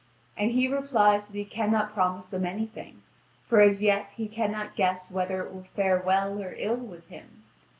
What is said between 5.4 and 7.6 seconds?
it will fare well or ill with him.